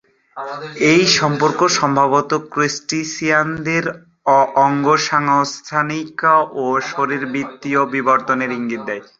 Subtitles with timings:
[0.91, 3.85] এই সম্পর্ক সম্ভবত ক্রাস্টেসিয়ানদের
[4.61, 6.19] অঙ্গসংস্থানিক
[6.55, 9.03] ও শারীরবৃত্তীয় বিবর্তনের ইঙ্গিত দেয়।